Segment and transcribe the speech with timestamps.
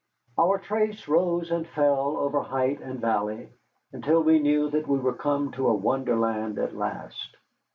[0.35, 3.49] Our trace rose and fell over height and valley,
[3.93, 7.37] until we knew that we were come to a wonderland at last.